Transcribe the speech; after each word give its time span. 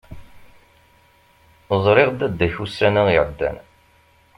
Ẓriɣ 1.83 2.09
dadda-k 2.19 2.55
ussan-a 2.63 3.03
iεeddan. 3.11 3.57